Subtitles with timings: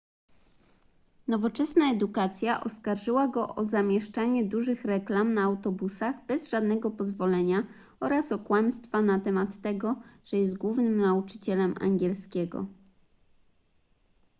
[1.27, 7.63] nowoczesna edukacja oskarżyła go o zamieszczanie dużych reklam na autobusach bez żadnego pozwolenia
[7.99, 9.95] oraz o kłamstwa na temat tego
[10.25, 12.65] że jest głównym nauczycielem angielskiego